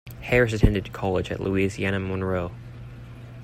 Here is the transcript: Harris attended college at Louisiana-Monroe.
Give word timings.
Harris 0.21 0.51
attended 0.51 0.91
college 0.91 1.29
at 1.29 1.39
Louisiana-Monroe. 1.39 2.51